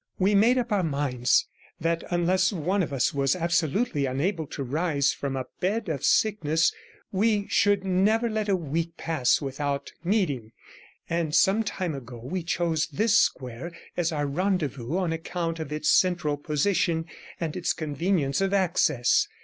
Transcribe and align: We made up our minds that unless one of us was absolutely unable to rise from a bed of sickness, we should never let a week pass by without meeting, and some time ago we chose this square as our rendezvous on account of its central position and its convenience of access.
We 0.17 0.33
made 0.33 0.57
up 0.57 0.71
our 0.71 0.81
minds 0.81 1.47
that 1.79 2.03
unless 2.09 2.51
one 2.51 2.81
of 2.81 2.91
us 2.91 3.13
was 3.13 3.35
absolutely 3.35 4.07
unable 4.07 4.47
to 4.47 4.63
rise 4.63 5.13
from 5.13 5.35
a 5.35 5.45
bed 5.59 5.89
of 5.89 6.03
sickness, 6.03 6.73
we 7.11 7.47
should 7.49 7.85
never 7.85 8.27
let 8.27 8.49
a 8.49 8.55
week 8.55 8.97
pass 8.97 9.37
by 9.37 9.45
without 9.45 9.91
meeting, 10.03 10.53
and 11.07 11.35
some 11.35 11.61
time 11.63 11.93
ago 11.93 12.17
we 12.19 12.41
chose 12.41 12.87
this 12.87 13.15
square 13.15 13.71
as 13.95 14.11
our 14.11 14.25
rendezvous 14.25 14.97
on 14.97 15.13
account 15.13 15.59
of 15.59 15.71
its 15.71 15.87
central 15.89 16.35
position 16.35 17.05
and 17.39 17.55
its 17.55 17.71
convenience 17.71 18.41
of 18.41 18.55
access. 18.55 19.27